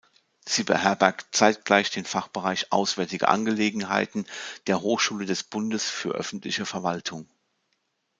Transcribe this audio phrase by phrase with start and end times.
[0.47, 4.25] Sie beherbergt zeitgleich den Fachbereich „Auswärtige Angelegenheiten“
[4.65, 7.27] der Hochschule des Bundes für öffentliche Verwaltung.